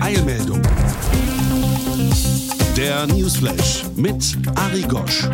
Eilmeldung. 0.00 0.60
Der 2.76 3.06
Newsflash 3.06 3.84
mit 3.96 4.36
Ari 4.54 4.82
Gosch. 4.82 5.28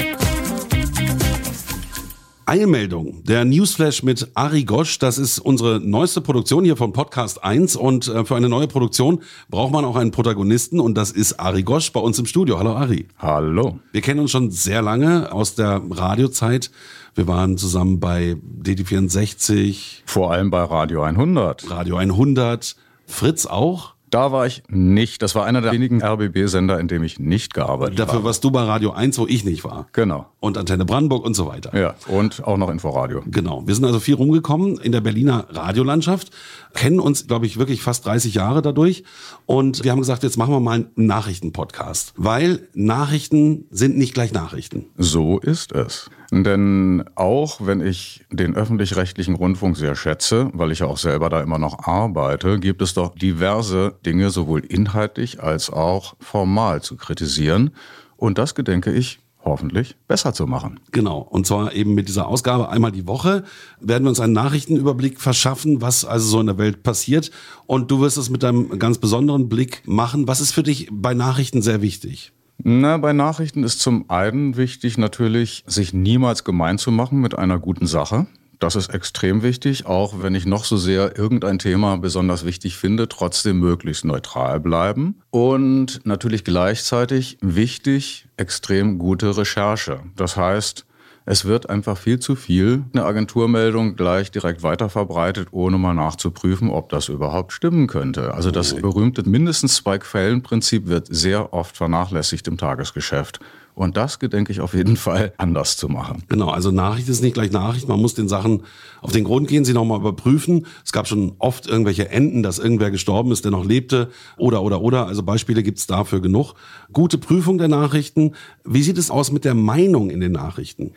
Eilmeldung. 2.50 3.22
Der 3.22 3.44
Newsflash 3.44 4.02
mit 4.02 4.26
Ari 4.34 4.64
Gosch, 4.64 4.98
das 4.98 5.18
ist 5.18 5.38
unsere 5.38 5.78
neueste 5.78 6.20
Produktion 6.20 6.64
hier 6.64 6.76
von 6.76 6.92
Podcast 6.92 7.44
1 7.44 7.76
und 7.76 8.08
äh, 8.08 8.24
für 8.24 8.34
eine 8.34 8.48
neue 8.48 8.66
Produktion 8.66 9.22
braucht 9.50 9.72
man 9.72 9.84
auch 9.84 9.94
einen 9.94 10.10
Protagonisten 10.10 10.80
und 10.80 10.96
das 10.96 11.12
ist 11.12 11.38
Ari 11.38 11.62
Gosch 11.62 11.92
bei 11.92 12.00
uns 12.00 12.18
im 12.18 12.26
Studio. 12.26 12.58
Hallo 12.58 12.72
Ari. 12.72 13.06
Hallo. 13.18 13.78
Wir 13.92 14.00
kennen 14.00 14.18
uns 14.18 14.32
schon 14.32 14.50
sehr 14.50 14.82
lange 14.82 15.30
aus 15.30 15.54
der 15.54 15.80
Radiozeit. 15.88 16.72
Wir 17.14 17.28
waren 17.28 17.56
zusammen 17.56 18.00
bei 18.00 18.34
DT64. 18.64 20.00
Vor 20.04 20.32
allem 20.32 20.50
bei 20.50 20.64
Radio 20.64 21.02
100. 21.02 21.70
Radio 21.70 21.98
100. 21.98 22.74
Fritz 23.06 23.46
auch. 23.46 23.94
Da 24.10 24.32
war 24.32 24.46
ich 24.46 24.62
nicht. 24.68 25.22
Das 25.22 25.34
war 25.34 25.44
einer 25.44 25.60
der 25.60 25.72
wenigen 25.72 26.02
RBB-Sender, 26.02 26.80
in 26.80 26.88
dem 26.88 27.02
ich 27.02 27.18
nicht 27.18 27.54
gearbeitet 27.54 27.98
Dafür 27.98 28.14
habe. 28.14 28.24
warst 28.24 28.42
du 28.44 28.50
bei 28.50 28.62
Radio 28.62 28.90
1, 28.90 29.18
wo 29.18 29.26
ich 29.26 29.44
nicht 29.44 29.64
war. 29.64 29.86
Genau. 29.92 30.26
Und 30.40 30.58
Antenne 30.58 30.84
Brandenburg 30.84 31.24
und 31.24 31.34
so 31.34 31.46
weiter. 31.46 31.76
Ja, 31.78 31.94
und 32.08 32.44
auch 32.44 32.56
noch 32.56 32.70
Inforadio. 32.70 33.22
Genau. 33.26 33.66
Wir 33.66 33.74
sind 33.74 33.84
also 33.84 34.00
viel 34.00 34.14
rumgekommen 34.14 34.78
in 34.78 34.92
der 34.92 35.00
Berliner 35.00 35.46
Radiolandschaft, 35.50 36.30
kennen 36.74 36.98
uns, 36.98 37.26
glaube 37.26 37.46
ich, 37.46 37.58
wirklich 37.58 37.82
fast 37.82 38.06
30 38.06 38.34
Jahre 38.34 38.62
dadurch. 38.62 39.04
Und 39.46 39.84
wir 39.84 39.92
haben 39.92 40.00
gesagt, 40.00 40.22
jetzt 40.22 40.36
machen 40.36 40.52
wir 40.52 40.60
mal 40.60 40.74
einen 40.74 40.90
Nachrichtenpodcast. 40.96 42.14
Weil 42.16 42.68
Nachrichten 42.74 43.66
sind 43.70 43.96
nicht 43.96 44.14
gleich 44.14 44.32
Nachrichten. 44.32 44.86
So 44.96 45.38
ist 45.38 45.72
es. 45.72 46.10
Denn 46.32 47.04
auch 47.16 47.60
wenn 47.60 47.80
ich 47.80 48.24
den 48.30 48.54
öffentlich-rechtlichen 48.54 49.34
Rundfunk 49.34 49.76
sehr 49.76 49.96
schätze, 49.96 50.50
weil 50.52 50.70
ich 50.70 50.80
ja 50.80 50.86
auch 50.86 50.98
selber 50.98 51.28
da 51.28 51.40
immer 51.40 51.58
noch 51.58 51.86
arbeite, 51.86 52.60
gibt 52.60 52.82
es 52.82 52.94
doch 52.94 53.14
diverse 53.14 53.96
Dinge 54.06 54.30
sowohl 54.30 54.60
inhaltlich 54.60 55.42
als 55.42 55.70
auch 55.70 56.14
formal 56.20 56.82
zu 56.82 56.96
kritisieren. 56.96 57.70
Und 58.16 58.38
das 58.38 58.54
gedenke 58.54 58.92
ich 58.92 59.18
hoffentlich 59.44 59.96
besser 60.06 60.32
zu 60.34 60.46
machen. 60.46 60.80
Genau. 60.92 61.18
Und 61.18 61.46
zwar 61.46 61.72
eben 61.72 61.94
mit 61.94 62.08
dieser 62.08 62.28
Ausgabe 62.28 62.68
einmal 62.68 62.92
die 62.92 63.06
Woche 63.06 63.44
werden 63.80 64.04
wir 64.04 64.10
uns 64.10 64.20
einen 64.20 64.34
Nachrichtenüberblick 64.34 65.20
verschaffen, 65.20 65.80
was 65.80 66.04
also 66.04 66.28
so 66.28 66.40
in 66.40 66.46
der 66.46 66.58
Welt 66.58 66.82
passiert. 66.82 67.30
Und 67.66 67.90
du 67.90 68.00
wirst 68.00 68.18
es 68.18 68.30
mit 68.30 68.44
einem 68.44 68.78
ganz 68.78 68.98
besonderen 68.98 69.48
Blick 69.48 69.82
machen. 69.86 70.28
Was 70.28 70.40
ist 70.40 70.52
für 70.52 70.62
dich 70.62 70.88
bei 70.92 71.14
Nachrichten 71.14 71.62
sehr 71.62 71.82
wichtig? 71.82 72.32
Na, 72.62 72.98
bei 72.98 73.12
Nachrichten 73.12 73.64
ist 73.64 73.80
zum 73.80 74.10
einen 74.10 74.56
wichtig 74.56 74.98
natürlich, 74.98 75.64
sich 75.66 75.92
niemals 75.94 76.44
gemein 76.44 76.78
zu 76.78 76.90
machen 76.90 77.20
mit 77.20 77.38
einer 77.38 77.58
guten 77.58 77.86
Sache. 77.86 78.26
Das 78.58 78.76
ist 78.76 78.92
extrem 78.92 79.42
wichtig, 79.42 79.86
auch 79.86 80.22
wenn 80.22 80.34
ich 80.34 80.44
noch 80.44 80.66
so 80.66 80.76
sehr 80.76 81.16
irgendein 81.16 81.58
Thema 81.58 81.96
besonders 81.96 82.44
wichtig 82.44 82.76
finde, 82.76 83.08
trotzdem 83.08 83.58
möglichst 83.58 84.04
neutral 84.04 84.60
bleiben. 84.60 85.16
Und 85.30 86.00
natürlich 86.04 86.44
gleichzeitig 86.44 87.38
wichtig, 87.40 88.26
extrem 88.36 88.98
gute 88.98 89.34
Recherche. 89.34 90.00
Das 90.14 90.36
heißt, 90.36 90.84
es 91.30 91.44
wird 91.44 91.70
einfach 91.70 91.96
viel 91.96 92.18
zu 92.18 92.34
viel 92.34 92.82
eine 92.92 93.04
Agenturmeldung 93.04 93.94
gleich 93.94 94.32
direkt 94.32 94.64
weiterverbreitet, 94.64 95.46
ohne 95.52 95.78
mal 95.78 95.94
nachzuprüfen, 95.94 96.70
ob 96.70 96.88
das 96.88 97.08
überhaupt 97.08 97.52
stimmen 97.52 97.86
könnte. 97.86 98.34
Also 98.34 98.50
das 98.50 98.74
berühmte 98.74 99.22
mindestens 99.22 99.76
zwei 99.76 99.98
Quellen-Prinzip 99.98 100.88
wird 100.88 101.06
sehr 101.08 101.54
oft 101.54 101.76
vernachlässigt 101.76 102.48
im 102.48 102.58
Tagesgeschäft. 102.58 103.38
Und 103.80 103.96
das 103.96 104.18
gedenke 104.18 104.52
ich 104.52 104.60
auf 104.60 104.74
jeden 104.74 104.98
Fall 104.98 105.32
anders 105.38 105.78
zu 105.78 105.88
machen. 105.88 106.22
Genau, 106.28 106.50
also 106.50 106.70
Nachricht 106.70 107.08
ist 107.08 107.22
nicht 107.22 107.32
gleich 107.32 107.50
Nachricht. 107.50 107.88
Man 107.88 107.98
muss 107.98 108.12
den 108.12 108.28
Sachen 108.28 108.64
auf 109.00 109.12
den 109.12 109.24
Grund 109.24 109.48
gehen, 109.48 109.64
sie 109.64 109.72
nochmal 109.72 110.00
überprüfen. 110.00 110.66
Es 110.84 110.92
gab 110.92 111.08
schon 111.08 111.32
oft 111.38 111.66
irgendwelche 111.66 112.10
Enden, 112.10 112.42
dass 112.42 112.58
irgendwer 112.58 112.90
gestorben 112.90 113.32
ist, 113.32 113.44
der 113.44 113.52
noch 113.52 113.64
lebte 113.64 114.10
oder, 114.36 114.60
oder, 114.60 114.82
oder. 114.82 115.06
Also 115.06 115.22
Beispiele 115.22 115.62
gibt's 115.62 115.86
dafür 115.86 116.20
genug. 116.20 116.52
Gute 116.92 117.16
Prüfung 117.16 117.56
der 117.56 117.68
Nachrichten. 117.68 118.34
Wie 118.66 118.82
sieht 118.82 118.98
es 118.98 119.10
aus 119.10 119.32
mit 119.32 119.46
der 119.46 119.54
Meinung 119.54 120.10
in 120.10 120.20
den 120.20 120.32
Nachrichten? 120.32 120.92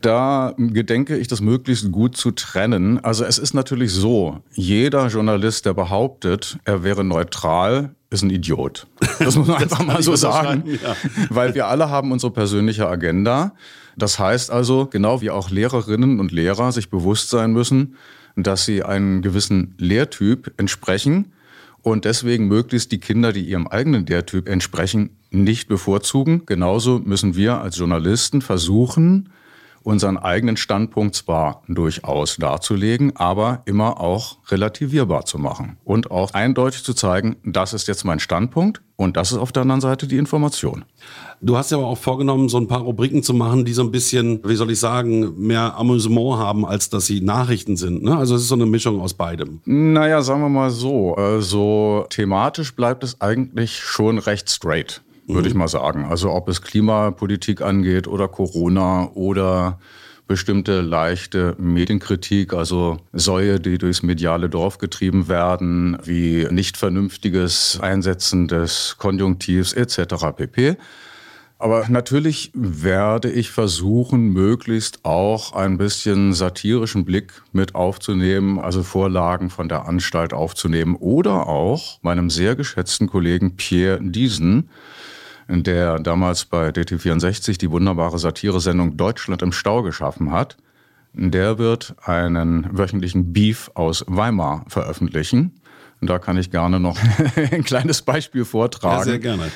Da 0.00 0.54
gedenke 0.56 1.16
ich, 1.18 1.28
das 1.28 1.40
möglichst 1.40 1.92
gut 1.92 2.16
zu 2.16 2.30
trennen. 2.30 2.98
Also 3.04 3.24
es 3.24 3.38
ist 3.38 3.52
natürlich 3.52 3.92
so, 3.92 4.40
jeder 4.52 5.08
Journalist, 5.08 5.66
der 5.66 5.74
behauptet, 5.74 6.58
er 6.64 6.82
wäre 6.82 7.04
neutral, 7.04 7.94
ist 8.08 8.22
ein 8.22 8.30
Idiot. 8.30 8.86
Das 9.18 9.36
muss 9.36 9.46
man 9.46 9.56
einfach 9.62 9.84
mal 9.84 10.02
so 10.02 10.16
sagen. 10.16 10.64
Ja. 10.82 10.96
Weil 11.28 11.54
wir 11.54 11.66
alle 11.66 11.90
haben 11.90 12.12
unsere 12.12 12.32
persönliche 12.32 12.88
Agenda. 12.88 13.52
Das 13.96 14.18
heißt 14.18 14.50
also, 14.50 14.86
genau 14.86 15.20
wie 15.20 15.30
auch 15.30 15.50
Lehrerinnen 15.50 16.18
und 16.18 16.32
Lehrer 16.32 16.72
sich 16.72 16.88
bewusst 16.88 17.28
sein 17.28 17.52
müssen, 17.52 17.96
dass 18.36 18.64
sie 18.64 18.82
einen 18.82 19.20
gewissen 19.20 19.74
Lehrtyp 19.78 20.52
entsprechen 20.56 21.32
und 21.82 22.04
deswegen 22.04 22.48
möglichst 22.48 22.92
die 22.92 23.00
Kinder, 23.00 23.32
die 23.32 23.42
ihrem 23.42 23.66
eigenen 23.66 24.06
Lehrtyp 24.06 24.48
entsprechen, 24.48 25.10
nicht 25.30 25.68
bevorzugen. 25.68 26.44
Genauso 26.46 26.98
müssen 26.98 27.36
wir 27.36 27.60
als 27.60 27.78
Journalisten 27.78 28.42
versuchen, 28.42 29.30
unseren 29.82 30.18
eigenen 30.18 30.56
Standpunkt 30.56 31.14
zwar 31.14 31.62
durchaus 31.68 32.36
darzulegen, 32.36 33.16
aber 33.16 33.62
immer 33.64 34.00
auch 34.00 34.38
relativierbar 34.48 35.24
zu 35.24 35.38
machen 35.38 35.78
und 35.84 36.10
auch 36.10 36.34
eindeutig 36.34 36.84
zu 36.84 36.94
zeigen, 36.94 37.36
das 37.44 37.72
ist 37.72 37.88
jetzt 37.88 38.04
mein 38.04 38.20
Standpunkt 38.20 38.82
und 38.96 39.16
das 39.16 39.32
ist 39.32 39.38
auf 39.38 39.52
der 39.52 39.62
anderen 39.62 39.80
Seite 39.80 40.06
die 40.06 40.18
Information. 40.18 40.84
Du 41.40 41.56
hast 41.56 41.70
ja 41.70 41.78
aber 41.78 41.86
auch 41.86 41.96
vorgenommen, 41.96 42.50
so 42.50 42.58
ein 42.58 42.68
paar 42.68 42.82
Rubriken 42.82 43.22
zu 43.22 43.32
machen, 43.32 43.64
die 43.64 43.72
so 43.72 43.82
ein 43.82 43.90
bisschen, 43.90 44.40
wie 44.44 44.56
soll 44.56 44.70
ich 44.70 44.78
sagen, 44.78 45.34
mehr 45.38 45.74
Amüsement 45.76 46.38
haben, 46.38 46.66
als 46.66 46.90
dass 46.90 47.06
sie 47.06 47.22
Nachrichten 47.22 47.76
sind. 47.76 48.02
Ne? 48.02 48.16
Also 48.16 48.34
es 48.34 48.42
ist 48.42 48.48
so 48.48 48.56
eine 48.56 48.66
Mischung 48.66 49.00
aus 49.00 49.14
beidem. 49.14 49.60
Naja, 49.64 50.20
sagen 50.20 50.42
wir 50.42 50.50
mal 50.50 50.70
so, 50.70 51.14
also 51.14 52.04
thematisch 52.10 52.76
bleibt 52.76 53.02
es 53.04 53.20
eigentlich 53.22 53.78
schon 53.78 54.18
recht 54.18 54.50
straight 54.50 55.02
würde 55.34 55.48
ich 55.48 55.54
mal 55.54 55.68
sagen. 55.68 56.04
Also 56.04 56.30
ob 56.30 56.48
es 56.48 56.62
Klimapolitik 56.62 57.62
angeht 57.62 58.08
oder 58.08 58.28
Corona 58.28 59.10
oder 59.14 59.78
bestimmte 60.30 60.80
leichte 60.80 61.56
Medienkritik, 61.58 62.54
also 62.54 62.98
Säue, 63.12 63.58
die 63.58 63.78
durchs 63.78 64.04
mediale 64.04 64.48
Dorf 64.48 64.78
getrieben 64.78 65.26
werden, 65.26 65.98
wie 66.04 66.46
nicht 66.52 66.76
vernünftiges 66.76 67.80
Einsetzen 67.80 68.46
des 68.46 68.94
Konjunktivs 68.96 69.72
etc. 69.72 70.26
pp. 70.36 70.76
Aber 71.58 71.84
natürlich 71.88 72.52
werde 72.54 73.28
ich 73.30 73.50
versuchen, 73.50 74.32
möglichst 74.32 75.04
auch 75.04 75.52
ein 75.52 75.76
bisschen 75.76 76.32
satirischen 76.32 77.04
Blick 77.04 77.42
mit 77.52 77.74
aufzunehmen, 77.74 78.58
also 78.58 78.82
Vorlagen 78.82 79.50
von 79.50 79.68
der 79.68 79.86
Anstalt 79.86 80.32
aufzunehmen 80.32 80.94
oder 80.94 81.48
auch 81.48 81.98
meinem 82.00 82.30
sehr 82.30 82.56
geschätzten 82.56 83.08
Kollegen 83.08 83.56
Pierre 83.56 83.98
Diesen, 84.00 84.70
der 85.50 85.98
damals 85.98 86.44
bei 86.44 86.68
DT64 86.68 87.58
die 87.58 87.70
wunderbare 87.70 88.18
Satiresendung 88.18 88.96
Deutschland 88.96 89.42
im 89.42 89.52
Stau 89.52 89.82
geschaffen 89.82 90.30
hat. 90.30 90.56
Der 91.12 91.58
wird 91.58 91.96
einen 92.04 92.68
wöchentlichen 92.70 93.32
Beef 93.32 93.70
aus 93.74 94.04
Weimar 94.06 94.64
veröffentlichen. 94.68 95.60
Und 96.00 96.08
da 96.08 96.18
kann 96.18 96.38
ich 96.38 96.50
gerne 96.50 96.78
noch 96.78 96.96
ein 97.36 97.64
kleines 97.64 98.02
Beispiel 98.02 98.44
vortragen. 98.44 98.98
Ja, 98.98 99.04
sehr 99.04 99.18
gerne. 99.18 99.50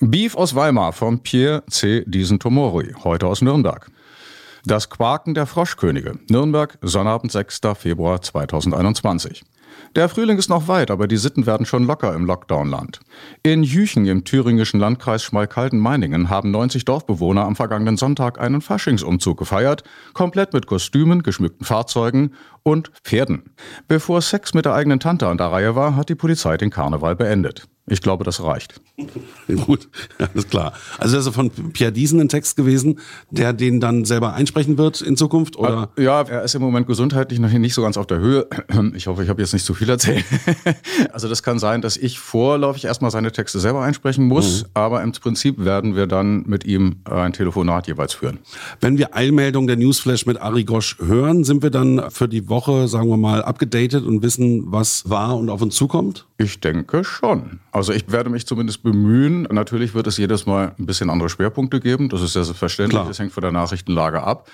Beef 0.00 0.34
aus 0.34 0.54
Weimar 0.54 0.92
von 0.92 1.20
Pierre 1.20 1.62
C. 1.68 2.04
Diesen-Tomori, 2.06 2.94
heute 3.04 3.26
aus 3.26 3.42
Nürnberg. 3.42 3.90
Das 4.64 4.88
Quaken 4.88 5.34
der 5.34 5.46
Froschkönige. 5.46 6.18
Nürnberg, 6.30 6.78
Sonnabend, 6.80 7.30
6. 7.30 7.60
Februar 7.78 8.22
2021. 8.22 9.44
Der 9.96 10.08
Frühling 10.08 10.38
ist 10.38 10.50
noch 10.50 10.66
weit, 10.66 10.90
aber 10.90 11.06
die 11.06 11.16
Sitten 11.16 11.46
werden 11.46 11.66
schon 11.66 11.84
locker 11.84 12.14
im 12.14 12.24
Lockdown-Land. 12.26 13.00
In 13.42 13.62
Jüchen 13.62 14.06
im 14.06 14.24
thüringischen 14.24 14.80
Landkreis 14.80 15.22
Schmalkalden-Meiningen 15.22 16.30
haben 16.30 16.50
90 16.50 16.84
Dorfbewohner 16.84 17.44
am 17.44 17.56
vergangenen 17.56 17.96
Sonntag 17.96 18.40
einen 18.40 18.60
Faschingsumzug 18.60 19.38
gefeiert, 19.38 19.84
komplett 20.12 20.52
mit 20.52 20.66
Kostümen, 20.66 21.22
geschmückten 21.22 21.64
Fahrzeugen 21.64 22.32
und 22.62 22.90
Pferden. 23.04 23.54
Bevor 23.86 24.20
Sex 24.20 24.54
mit 24.54 24.64
der 24.64 24.74
eigenen 24.74 25.00
Tante 25.00 25.28
an 25.28 25.38
der 25.38 25.52
Reihe 25.52 25.76
war, 25.76 25.96
hat 25.96 26.08
die 26.08 26.14
Polizei 26.14 26.56
den 26.56 26.70
Karneval 26.70 27.14
beendet. 27.14 27.68
Ich 27.86 28.00
glaube, 28.00 28.24
das 28.24 28.42
reicht. 28.42 28.80
Gut, 29.66 29.88
alles 30.18 30.48
klar. 30.48 30.72
Also 30.98 31.16
das 31.16 31.26
ist 31.26 31.34
von 31.34 31.50
Pierre 31.50 31.92
Diesen 31.92 32.18
ein 32.18 32.30
Text 32.30 32.56
gewesen, 32.56 32.98
der 33.30 33.52
den 33.52 33.78
dann 33.78 34.06
selber 34.06 34.32
einsprechen 34.32 34.78
wird 34.78 35.02
in 35.02 35.18
Zukunft, 35.18 35.56
oder? 35.56 35.90
Ja, 35.98 36.22
er 36.22 36.44
ist 36.44 36.54
im 36.54 36.62
Moment 36.62 36.86
gesundheitlich 36.86 37.40
noch 37.40 37.50
nicht 37.50 37.74
so 37.74 37.82
ganz 37.82 37.98
auf 37.98 38.06
der 38.06 38.18
Höhe. 38.18 38.46
Ich 38.94 39.06
hoffe, 39.06 39.22
ich 39.22 39.28
habe 39.28 39.40
jetzt 39.40 39.52
nicht 39.52 39.64
zu 39.64 39.74
viel 39.74 39.88
erzählt. 39.88 40.24
Also 41.12 41.28
das 41.28 41.42
kann 41.42 41.58
sein, 41.58 41.80
dass 41.80 41.96
ich 41.96 42.18
vorläufig 42.18 42.84
erstmal 42.84 43.10
seine 43.10 43.32
Texte 43.32 43.60
selber 43.60 43.82
einsprechen 43.82 44.26
muss, 44.26 44.62
mhm. 44.62 44.68
aber 44.74 45.02
im 45.02 45.12
Prinzip 45.12 45.64
werden 45.64 45.96
wir 45.96 46.06
dann 46.06 46.44
mit 46.46 46.64
ihm 46.64 46.96
ein 47.04 47.32
Telefonat 47.32 47.86
jeweils 47.86 48.14
führen. 48.14 48.38
Wenn 48.80 48.98
wir 48.98 49.14
Eilmeldung 49.14 49.66
der 49.66 49.76
Newsflash 49.76 50.26
mit 50.26 50.40
Ari 50.40 50.64
Gosch 50.64 50.98
hören, 50.98 51.44
sind 51.44 51.62
wir 51.62 51.70
dann 51.70 52.10
für 52.10 52.28
die 52.28 52.48
Woche, 52.48 52.88
sagen 52.88 53.08
wir 53.08 53.16
mal, 53.16 53.42
abgedatet 53.42 54.04
und 54.04 54.22
wissen, 54.22 54.64
was 54.66 55.08
war 55.08 55.36
und 55.36 55.50
auf 55.50 55.62
uns 55.62 55.74
zukommt? 55.74 56.26
Ich 56.36 56.60
denke 56.60 57.04
schon. 57.04 57.60
Also 57.70 57.92
ich 57.92 58.10
werde 58.10 58.28
mich 58.28 58.46
zumindest 58.46 58.82
bemühen. 58.82 59.42
Natürlich 59.50 59.94
wird 59.94 60.06
es 60.08 60.16
jedes 60.16 60.46
Mal 60.46 60.74
ein 60.78 60.86
bisschen 60.86 61.10
andere 61.10 61.28
Schwerpunkte 61.28 61.78
geben. 61.78 62.08
Das 62.08 62.22
ist 62.22 62.34
ja 62.34 62.42
selbstverständlich. 62.42 62.96
Klar. 62.96 63.08
Das 63.08 63.18
hängt 63.18 63.32
von 63.32 63.42
der 63.42 63.52
Nachrichtenlage 63.52 64.22
ab. 64.22 64.50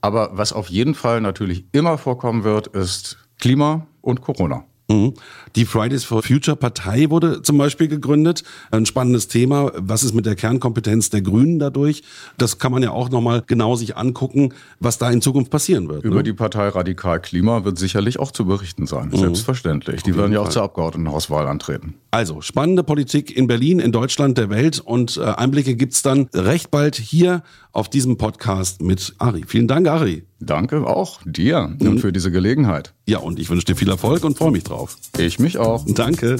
Aber 0.00 0.30
was 0.32 0.52
auf 0.52 0.68
jeden 0.68 0.94
Fall 0.94 1.20
natürlich 1.20 1.64
immer 1.72 1.98
vorkommen 1.98 2.44
wird, 2.44 2.68
ist 2.68 3.18
Klima 3.40 3.86
und 4.00 4.20
Corona. 4.20 4.64
Mhm. 4.88 5.14
Die 5.56 5.64
Fridays 5.64 6.04
for 6.04 6.22
Future 6.22 6.56
Partei 6.56 7.08
wurde 7.10 7.42
zum 7.42 7.56
Beispiel 7.56 7.88
gegründet. 7.88 8.44
Ein 8.70 8.86
spannendes 8.86 9.28
Thema. 9.28 9.72
Was 9.76 10.02
ist 10.02 10.14
mit 10.14 10.26
der 10.26 10.34
Kernkompetenz 10.34 11.10
der 11.10 11.22
Grünen 11.22 11.58
dadurch? 11.58 12.02
Das 12.36 12.58
kann 12.58 12.72
man 12.72 12.82
ja 12.82 12.90
auch 12.90 13.08
nochmal 13.08 13.42
genau 13.46 13.76
sich 13.76 13.96
angucken, 13.96 14.52
was 14.80 14.98
da 14.98 15.10
in 15.10 15.22
Zukunft 15.22 15.50
passieren 15.50 15.88
wird. 15.88 16.04
Über 16.04 16.16
ne? 16.16 16.22
die 16.22 16.32
Partei 16.32 16.68
Radikal 16.68 17.20
Klima 17.20 17.64
wird 17.64 17.78
sicherlich 17.78 18.18
auch 18.18 18.30
zu 18.30 18.44
berichten 18.44 18.86
sein. 18.86 19.08
Mhm. 19.08 19.18
Selbstverständlich. 19.18 20.02
Die 20.02 20.16
werden 20.16 20.32
ja 20.32 20.40
auch 20.40 20.44
Fall. 20.44 20.52
zur 20.52 20.62
Abgeordnetenhauswahl 20.64 21.46
antreten. 21.46 21.94
Also, 22.14 22.40
spannende 22.42 22.84
Politik 22.84 23.36
in 23.36 23.48
Berlin, 23.48 23.80
in 23.80 23.90
Deutschland, 23.90 24.38
der 24.38 24.48
Welt 24.48 24.78
und 24.78 25.16
äh, 25.16 25.24
Einblicke 25.24 25.74
gibt's 25.74 26.00
dann 26.00 26.28
recht 26.32 26.70
bald 26.70 26.94
hier 26.94 27.42
auf 27.72 27.88
diesem 27.88 28.18
Podcast 28.18 28.82
mit 28.82 29.16
Ari. 29.18 29.42
Vielen 29.48 29.66
Dank, 29.66 29.88
Ari. 29.88 30.22
Danke 30.38 30.86
auch 30.86 31.18
dir 31.24 31.76
und 31.80 31.98
für 31.98 32.12
diese 32.12 32.30
Gelegenheit. 32.30 32.94
Ja, 33.08 33.18
und 33.18 33.40
ich 33.40 33.50
wünsche 33.50 33.66
dir 33.66 33.74
viel 33.74 33.88
Erfolg 33.88 34.22
und 34.22 34.38
freue 34.38 34.52
mich 34.52 34.62
drauf. 34.62 34.96
Ich 35.18 35.40
mich 35.40 35.58
auch. 35.58 35.84
Danke. 35.88 36.36